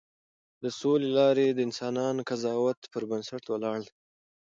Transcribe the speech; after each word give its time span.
د 0.63 0.65
سولې 0.79 1.09
لارې 1.17 1.47
د 1.51 1.59
انسانانه 1.67 2.21
قضاوت 2.29 2.79
پر 2.93 3.03
بنسټ 3.09 3.43
ولاړې 3.49 3.83
دي. 3.85 3.93